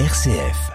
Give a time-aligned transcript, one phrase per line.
[0.00, 0.72] RCF.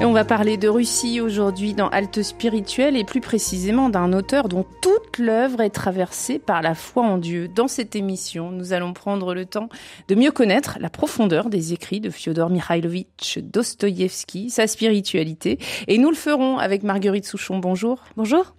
[0.00, 4.66] On va parler de Russie aujourd'hui dans Halte spirituelle et plus précisément d'un auteur dont
[5.18, 7.48] l'œuvre est traversée par la foi en Dieu.
[7.48, 9.68] Dans cette émission, nous allons prendre le temps
[10.08, 15.58] de mieux connaître la profondeur des écrits de Fyodor Mikhailovitch Dostoïevski, sa spiritualité.
[15.86, 17.58] Et nous le ferons avec Marguerite Souchon.
[17.58, 18.04] Bonjour.
[18.16, 18.54] Bonjour.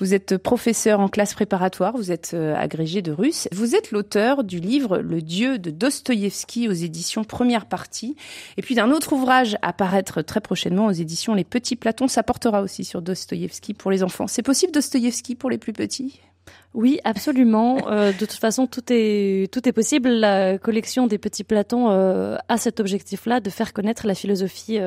[0.00, 3.48] Vous êtes professeur en classe préparatoire, vous êtes euh, agrégé de russe.
[3.52, 8.16] Vous êtes l'auteur du livre Le Dieu de Dostoïevski aux éditions Première Partie.
[8.56, 12.08] Et puis d'un autre ouvrage à paraître très prochainement aux éditions Les Petits Platons.
[12.08, 14.26] Ça portera aussi sur Dostoïevski pour les enfants.
[14.26, 16.20] C'est possible Dostoïevski pour les plus petits?
[16.74, 17.88] Oui, absolument.
[17.88, 20.08] Euh, de toute façon, tout est tout est possible.
[20.08, 24.78] La collection des petits Platons euh, a cet objectif-là de faire connaître la philosophie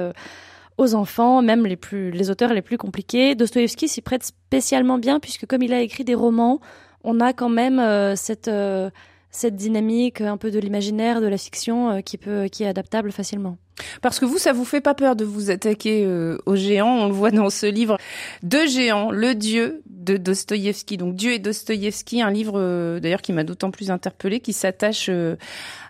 [0.77, 3.35] aux enfants, même les plus les auteurs les plus compliqués.
[3.35, 6.59] Dostoïevski s'y prête spécialement bien puisque comme il a écrit des romans,
[7.03, 8.89] on a quand même euh, cette euh,
[9.31, 13.11] cette dynamique un peu de l'imaginaire, de la fiction euh, qui peut qui est adaptable
[13.11, 13.57] facilement.
[14.01, 16.97] Parce que vous, ça vous fait pas peur de vous attaquer euh, aux géants.
[16.97, 17.97] On le voit dans ce livre,
[18.43, 20.97] Deux géants, le Dieu de Dostoïevski.
[20.97, 25.07] Donc Dieu et Dostoïevski, un livre euh, d'ailleurs qui m'a d'autant plus interpellé, qui s'attache
[25.09, 25.35] euh,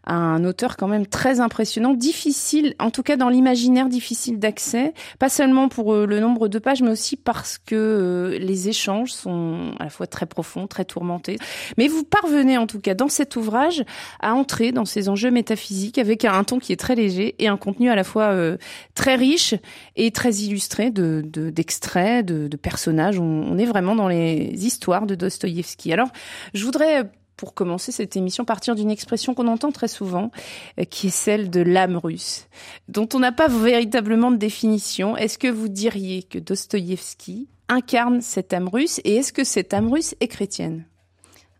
[0.03, 4.93] à un auteur quand même très impressionnant, difficile, en tout cas dans l'imaginaire, difficile d'accès.
[5.19, 9.83] Pas seulement pour le nombre de pages, mais aussi parce que les échanges sont à
[9.83, 11.37] la fois très profonds, très tourmentés.
[11.77, 13.83] Mais vous parvenez en tout cas dans cet ouvrage
[14.21, 17.49] à entrer dans ces enjeux métaphysiques avec un, un ton qui est très léger et
[17.49, 18.57] un contenu à la fois euh,
[18.95, 19.53] très riche
[19.95, 23.19] et très illustré de de- d'extraits, de, de, personnages.
[23.19, 25.93] On, on est vraiment dans les histoires de Dostoïevski.
[25.93, 26.09] Alors,
[26.53, 30.31] je voudrais pour commencer cette émission, partir d'une expression qu'on entend très souvent,
[30.79, 32.47] euh, qui est celle de l'âme russe,
[32.89, 35.15] dont on n'a pas véritablement de définition.
[35.15, 39.91] Est-ce que vous diriez que Dostoïevski incarne cette âme russe et est-ce que cette âme
[39.93, 40.85] russe est chrétienne?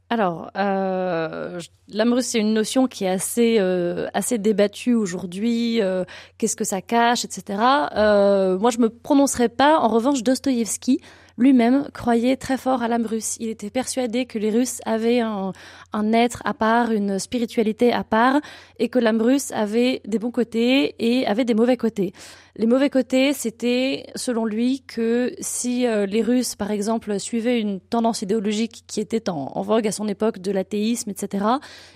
[0.10, 1.60] Alors, euh,
[1.90, 5.82] russe, c'est une notion qui est assez, euh, assez débattue aujourd'hui.
[5.82, 6.06] euh,
[6.38, 7.60] Qu'est-ce que ça cache, etc.
[7.96, 9.78] Euh, moi, je me prononcerai pas.
[9.80, 11.02] En revanche, Dostoïevski
[11.38, 13.36] lui-même croyait très fort à l'âme russe.
[13.40, 15.52] Il était persuadé que les Russes avaient un,
[15.94, 18.40] un être à part, une spiritualité à part,
[18.80, 22.12] et que l'âme russe avait des bons côtés et avait des mauvais côtés.
[22.60, 27.80] Les mauvais côtés, c'était, selon lui, que si euh, les Russes, par exemple, suivaient une
[27.80, 31.46] tendance idéologique qui était en, vogue à son époque de l'athéisme, etc.,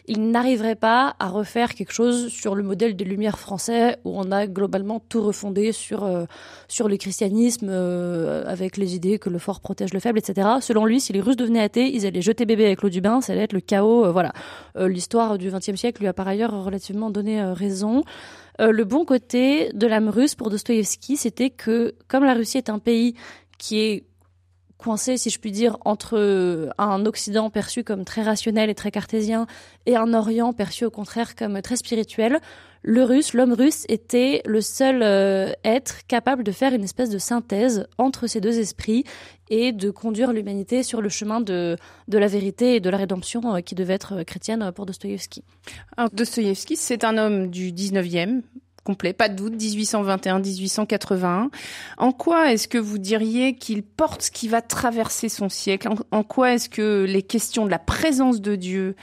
[0.05, 4.31] ils n'arriveraient pas à refaire quelque chose sur le modèle des Lumières français, où on
[4.31, 6.25] a globalement tout refondé sur euh,
[6.67, 10.47] sur le christianisme, euh, avec les idées que le fort protège le faible, etc.
[10.61, 13.19] Selon lui, si les Russes devenaient athées, ils allaient jeter bébé avec l'eau du bain,
[13.19, 14.05] ça allait être le chaos.
[14.05, 14.31] euh, voilà.
[14.77, 18.03] Euh, L'histoire du XXe siècle lui a par ailleurs relativement donné euh, raison.
[18.59, 22.69] Euh, le bon côté de l'âme russe pour Dostoïevski, c'était que comme la Russie est
[22.69, 23.15] un pays
[23.57, 24.05] qui est
[24.77, 28.91] coincé, si je puis dire, entre euh, un Occident perçu comme très rationnel et très
[28.91, 29.45] cartésien
[29.85, 32.39] et un Orient perçu au contraire comme très spirituel,
[32.83, 37.19] le russe, l'homme russe était le seul euh, être capable de faire une espèce de
[37.19, 39.03] synthèse entre ces deux esprits
[39.49, 41.77] et de conduire l'humanité sur le chemin de,
[42.07, 45.43] la vérité et de la rédemption euh, qui devait être chrétienne pour Dostoïevski.
[45.95, 48.41] Alors, Dostoïevski, c'est un homme du 19e,
[48.83, 51.49] complet, pas de doute, 1821-1881.
[51.97, 55.89] En quoi est-ce que vous diriez qu'il porte ce qui va traverser son siècle?
[56.11, 58.95] En, quoi est-ce que les questions de la présence de Dieu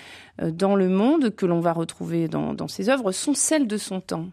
[0.43, 4.01] euh, dans le monde, que l'on va retrouver dans, ses œuvres, sont celles de son
[4.01, 4.27] temps?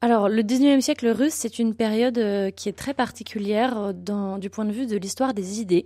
[0.00, 4.50] Alors, le 19e siècle russe, c'est une période euh, qui est très particulière euh, du
[4.50, 5.84] point de vue de l'histoire des idées.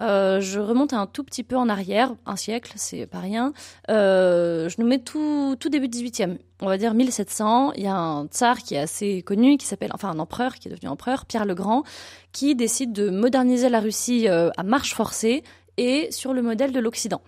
[0.00, 3.52] Euh, je remonte un tout petit peu en arrière, un siècle, c'est pas rien.
[3.90, 7.72] Euh, je nous mets tout, tout début 18e, on va dire 1700.
[7.76, 10.68] Il y a un tsar qui est assez connu, qui s'appelle, enfin un empereur qui
[10.68, 11.84] est devenu empereur, Pierre le Grand,
[12.32, 15.44] qui décide de moderniser la Russie euh, à marche forcée
[15.76, 17.22] et sur le modèle de l'Occident.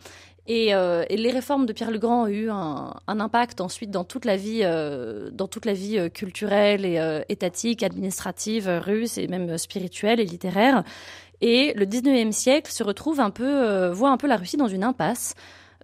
[0.48, 0.66] Et,
[1.10, 4.62] les réformes de Pierre le Grand ont eu un, impact ensuite dans toute la vie,
[5.32, 10.84] dans toute la vie culturelle et étatique, administrative russe et même spirituelle et littéraire.
[11.40, 14.68] Et le 19e siècle se retrouve un peu, euh, voit un peu la Russie dans
[14.68, 15.34] une impasse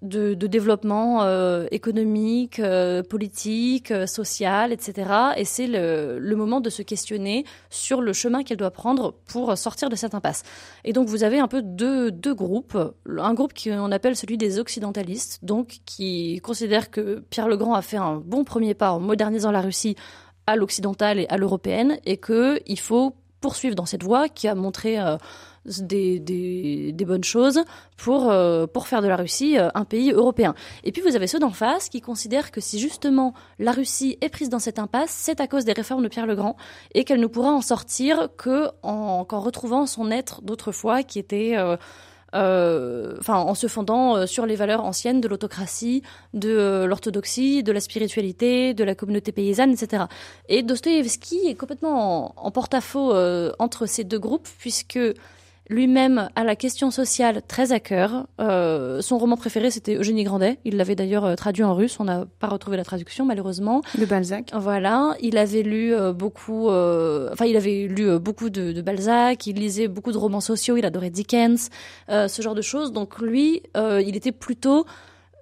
[0.00, 5.10] de, développement euh, économique, euh, politique, social, etc.
[5.36, 9.88] Et c'est le, moment de se questionner sur le chemin qu'elle doit prendre pour sortir
[9.90, 10.42] de cette impasse.
[10.84, 12.76] Et donc vous avez un peu deux, deux groupes.
[13.06, 17.82] Un groupe qu'on appelle celui des occidentalistes, donc qui considère que Pierre le Grand a
[17.82, 19.94] fait un bon premier pas en modernisant la Russie
[20.48, 24.98] à l'occidentale et à l'européenne, et qu'il faut poursuivre dans cette voie qui a montré
[24.98, 25.18] euh,
[25.66, 27.60] des, bonnes choses
[27.98, 30.54] pour, euh, pour faire de la Russie euh, un pays européen.
[30.84, 34.30] Et puis vous avez ceux d'en face qui considèrent que si justement la Russie est
[34.30, 36.56] prise dans cette impasse, c'est à cause des réformes de Pierre le Grand
[36.94, 41.56] et qu'elle ne pourra en sortir que en, qu'en retrouvant son être d'autrefois qui était...
[42.34, 46.02] Euh, enfin en se fondant euh, sur les valeurs anciennes de l'autocratie,
[46.32, 50.04] de euh, l'orthodoxie, de la spiritualité, de la communauté paysanne, etc.
[50.48, 53.14] Et Dostoïevski est complètement en, en porte-à-faux
[53.58, 54.98] entre ces deux groupes puisque
[55.68, 58.26] lui-même a la question sociale très à cœur.
[58.40, 60.58] Euh, son roman préféré, c'était Eugénie Grandet.
[60.64, 61.98] Il l'avait d'ailleurs euh, traduit en russe.
[62.00, 63.82] On n'a pas retrouvé la traduction, malheureusement.
[63.98, 64.50] De Balzac.
[64.54, 65.16] Voilà.
[65.20, 69.46] Il avait lu euh, beaucoup, euh, enfin, il avait lu beaucoup de, de, Balzac.
[69.46, 70.76] Il lisait beaucoup de romans sociaux.
[70.76, 71.70] Il adorait Dickens,
[72.08, 72.92] ce genre de choses.
[72.92, 74.86] Donc lui, il était plutôt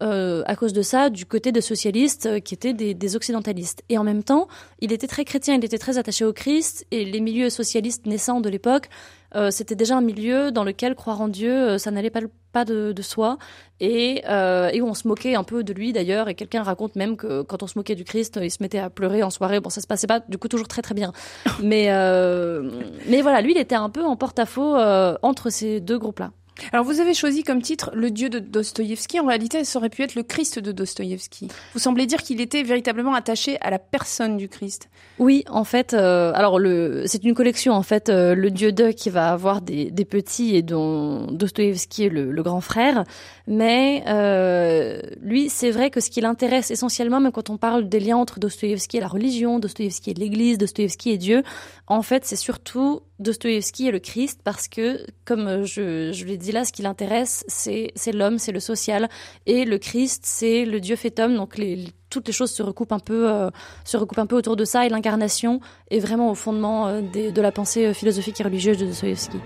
[0.03, 3.83] euh, à cause de ça, du côté des socialistes qui étaient des, des, occidentalistes.
[3.89, 4.49] Et en même temps,
[4.81, 8.41] il était très chrétien, il était très attaché au Christ, et les milieux socialistes naissants
[8.41, 8.89] de l'époque
[9.37, 12.21] euh, c'était déjà un milieu dans lequel croire en Dieu, euh, ça n'allait pas,
[12.53, 13.39] pas de, de, soi,
[13.79, 16.97] et, euh, et où on se moquait un peu de lui d'ailleurs, et quelqu'un raconte
[16.97, 19.61] même que quand on se moquait du Christ, il se mettait à pleurer en soirée.
[19.61, 21.13] Bon, ça se passait pas du coup toujours très très bien,
[21.63, 22.71] mais euh,
[23.07, 26.33] mais voilà, lui, il était un peu en porte-à-faux euh, entre ces deux groupes-là.
[26.73, 29.21] Alors vous avez choisi comme titre Le Dieu de Dostoïevski.
[29.21, 31.49] En réalité, ça aurait pu être le Christ de Dostoïevski.
[31.75, 34.89] Vous semblez dire qu'il était véritablement attaché à la personne du Christ.
[35.19, 36.59] Oui, en fait, euh, alors
[37.07, 40.63] c'est une collection en fait, euh, le Dieu de qui va avoir des, petits et
[40.63, 43.05] dont Dostoïevski est le, le, grand frère.
[43.47, 48.01] Mais euh, lui, c'est vrai que ce qui l'intéresse essentiellement, même quand on parle des
[48.01, 51.43] liens entre Dostoïevski et la religion, Dostoïevski et l'Église, Dostoïevski et Dieu,
[51.87, 56.53] en fait, c'est surtout Dostoïevski et le Christ parce que, comme je, je l'ai dit
[56.53, 59.09] là, ce qui l'intéresse, c'est, l'homme, c'est le social,
[59.47, 61.37] et le Christ, c'est le Dieu fait homme.
[61.37, 61.61] Donc
[62.09, 63.51] toutes les choses se recoupent un peu, euh,
[63.85, 67.41] se recoupent un peu autour de ça, et l'incarnation est vraiment au fondement euh, de
[67.41, 69.39] la pensée euh, philosophique et religieuse de Dostoïevski.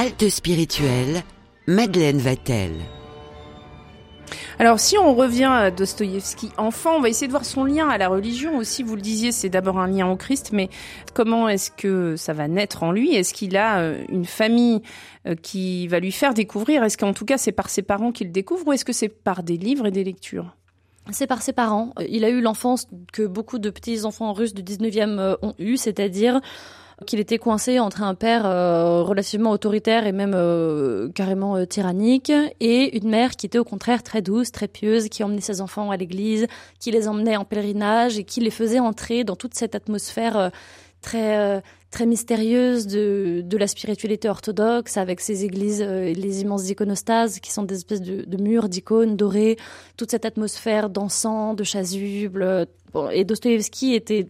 [0.00, 1.24] Halte spirituelle,
[1.66, 2.70] Madeleine Vatel.
[4.60, 7.98] Alors, si on revient à Dostoïevski enfant, on va essayer de voir son lien à
[7.98, 8.84] la religion aussi.
[8.84, 10.70] Vous le disiez, c'est d'abord un lien au Christ, mais
[11.14, 13.12] comment est-ce que ça va naître en lui?
[13.12, 14.82] Est-ce qu'il a euh, une famille
[15.26, 16.84] euh, qui va lui faire découvrir?
[16.84, 19.42] Est-ce qu'en tout cas, c'est par ses parents qu'il découvre ou est-ce que c'est par
[19.42, 20.54] des livres et des lectures?
[21.10, 21.92] C'est par ses parents.
[22.08, 25.76] Il a eu l'enfance que beaucoup de petits enfants russes du 19e euh, ont eu,
[25.76, 26.40] c'est-à-dire
[27.06, 32.32] qu'il était coincé entre un père euh, relativement autoritaire et même euh, carrément euh, tyrannique
[32.60, 35.90] et une mère qui était au contraire très douce, très pieuse, qui emmenait ses enfants
[35.90, 36.46] à l'église,
[36.80, 40.48] qui les emmenait en pèlerinage et qui les faisait entrer dans toute cette atmosphère euh,
[41.00, 41.60] très euh,
[41.90, 47.50] très mystérieuse de, de la spiritualité orthodoxe avec ces églises et les immenses iconostases qui
[47.50, 49.56] sont des espèces de, murs d'icônes dorés,
[49.96, 52.66] toute cette atmosphère d'encens, de chasuble.
[52.92, 54.28] Bon, et Dostoïevski était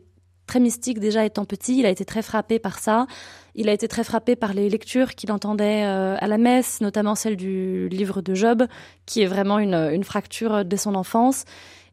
[0.49, 1.79] très mystique déjà étant petit.
[1.79, 3.07] Il a été très frappé par ça.
[3.55, 7.15] Il a été très frappé par les lectures qu'il entendait euh, à la messe, notamment
[7.15, 8.67] celle du livre de Job,
[9.07, 11.45] qui est vraiment une, une fracture dès son enfance.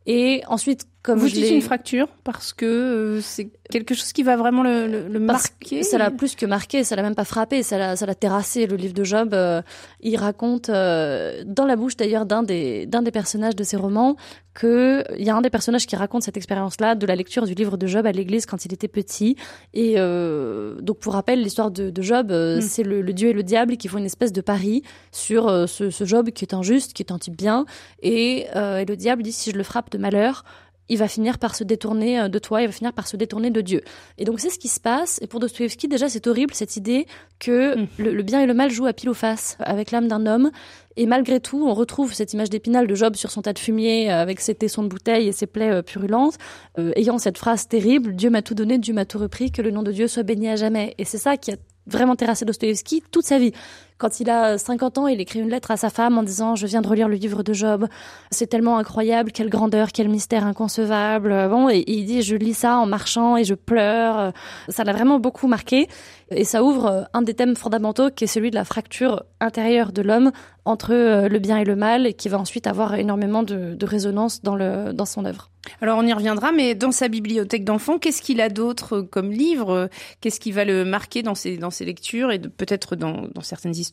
[0.08, 4.24] Et ensuite, comme vous je dites une fracture parce que euh, c'est quelque chose qui
[4.24, 5.84] va vraiment le, le, le marquer.
[5.84, 8.66] Ça l'a plus que marqué, ça l'a même pas frappé, ça l'a, ça l'a terrassé.
[8.66, 9.62] Le livre de Job, euh,
[10.02, 14.16] il raconte euh, dans la bouche d'ailleurs d'un des d'un des personnages de ses romans
[14.56, 17.54] que il y a un des personnages qui raconte cette expérience-là de la lecture du
[17.54, 19.36] livre de Job à l'église quand il était petit.
[19.74, 22.62] Et donc pour rappel, l'histoire de, de Job, mm.
[22.62, 25.90] c'est le, le, Dieu et le diable qui font une espèce de pari sur ce,
[25.90, 27.66] ce, Job qui est injuste, qui est un type bien,
[28.02, 30.46] et, euh, et le diable dit si je le frappe de malheur
[30.90, 33.50] il va finir par se détourner euh, de toi, il va finir par se détourner
[33.50, 33.82] de Dieu.
[34.18, 35.20] Et donc c'est ce qui se passe.
[35.22, 37.06] Et pour Dostoevsky, déjà, c'est horrible cette idée
[37.40, 37.88] que mmh.
[37.98, 40.52] le, le, bien et le mal jouent à pile ou face avec l'âme d'un homme.
[40.98, 44.12] Et malgré tout, on retrouve cette image d'épinal de Job sur son tas de fumier
[44.12, 46.38] euh, avec ses tessons de bouteille et ses plaies euh, purulentes,
[46.80, 49.72] euh, ayant cette phrase terrible Dieu m'a tout donné, Dieu m'a tout repris, que le
[49.72, 50.96] nom de Dieu soit béni à jamais.
[50.98, 53.52] Et c'est ça qui a vraiment terrassé Dostoevsky toute sa vie.
[53.98, 56.68] Quand il a 50 ans, il écrit une lettre à sa femme en disant je
[56.68, 57.88] viens de relire le livre de Job,
[58.30, 61.48] c'est tellement incroyable, quelle grandeur, quel mystère inconcevable.
[61.50, 64.34] Bon, et, il dit je lis ça en marchant et je pleure.
[64.68, 65.88] Ça l'a vraiment beaucoup marqué
[66.30, 70.02] et ça ouvre un des thèmes fondamentaux qui est celui de la fracture intérieure de
[70.02, 70.32] l'homme
[70.66, 74.56] entre le bien et le mal qui va ensuite avoir énormément de, de résonance dans
[74.56, 75.52] le dans son œuvre.
[75.82, 79.90] Alors on y reviendra, mais dans sa bibliothèque d'enfants, qu'est-ce qu'il a d'autre comme livre?
[80.22, 83.76] Qu'est-ce qui va le marquer dans ses dans ses lectures et peut-être dans, dans certaines
[83.76, 83.85] histoires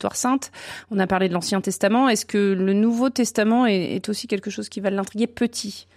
[0.91, 2.09] On a parlé de l'Ancien Testament.
[2.09, 5.87] Est-ce que le Nouveau Testament est, aussi quelque chose qui va l'intriguer petit?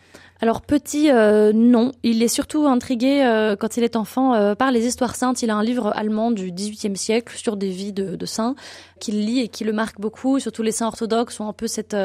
[0.40, 1.92] Alors petit, euh, non.
[2.02, 5.42] Il est surtout intrigué euh, quand il est enfant euh, par les histoires saintes.
[5.42, 8.54] Il a un livre allemand du XVIIIe siècle sur des vies de, saints
[9.00, 10.38] qu'il lit et qui le marque beaucoup.
[10.38, 11.96] Surtout les saints orthodoxes ont un peu cette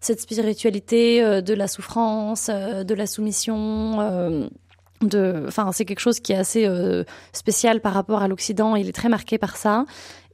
[0.00, 4.48] spiritualité de la souffrance, de la soumission.
[5.02, 6.68] enfin, c'est quelque chose qui est assez
[7.32, 8.76] spécial par rapport à l'Occident.
[8.76, 9.86] Il est très marqué par ça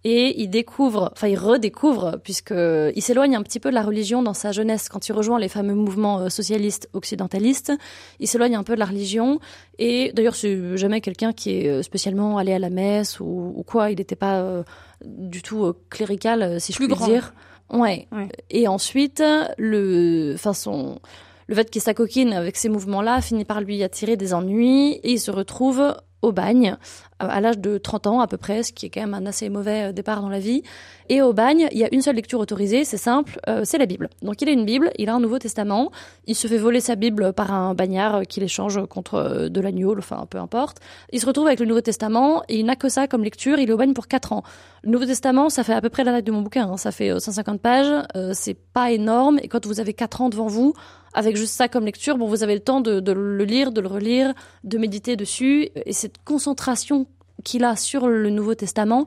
[0.04, 4.22] et il découvre, enfin il redécouvre, puisque il s'éloigne un petit peu de la religion
[4.22, 7.72] dans sa jeunesse quand il rejoint les fameux mouvements euh, socialistes occidentalistes.
[8.20, 9.40] Il s'éloigne un peu de la religion
[9.78, 13.90] et d'ailleurs c'est jamais quelqu'un qui est euh, spécialement allé à la messe ou, quoi.
[13.90, 14.62] Il n'était pas euh,
[15.04, 17.34] du tout clérical, si je puis dire.
[17.70, 18.08] Ouais.
[18.50, 19.22] Et ensuite,
[19.58, 21.00] le, enfin son,
[21.48, 25.20] le fait qu'il s'acoquine avec ces mouvements-là finit par lui attirer des ennuis et il
[25.20, 26.76] se retrouve au bagne
[27.18, 29.48] à l'âge de 30 ans à peu près, ce qui est quand même un assez
[29.48, 30.62] mauvais euh, départ dans la vie.
[31.08, 33.86] Et au bagne, il y a une seule lecture autorisée, c'est simple, euh, c'est la
[33.86, 34.08] Bible.
[34.22, 35.90] Donc il a une Bible, il a un Nouveau Testament,
[36.26, 39.96] il se fait voler sa Bible par un bagnard qui l'échange contre euh, de l'agneau,
[39.98, 40.78] enfin peu importe.
[41.12, 43.68] Il se retrouve avec le Nouveau Testament et il n'a que ça comme lecture, il
[43.68, 44.42] est au bagne pour 4 ans.
[44.82, 46.76] Le Nouveau Testament, ça fait à peu près la taille de mon bouquin, hein.
[46.76, 50.72] ça fait 150 pages, c'est pas énorme, et quand vous avez 4 ans devant vous,
[51.14, 53.80] avec juste ça comme lecture, bon, vous avez le temps de, de le lire, de
[53.80, 57.06] le relire, de méditer dessus, et cette concentration
[57.44, 59.06] qu'il a sur le Nouveau Testament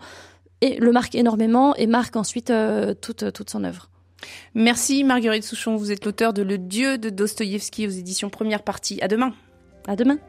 [0.61, 3.89] et le marque énormément et marque ensuite euh, toute, toute son œuvre.
[4.53, 9.01] Merci Marguerite Souchon, vous êtes l'auteur de Le Dieu de Dostoïevski aux éditions Première Partie.
[9.01, 9.33] À demain.
[9.87, 10.19] À demain.